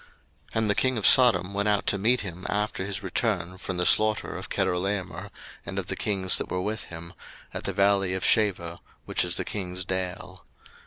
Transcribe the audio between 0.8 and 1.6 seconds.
of Sodom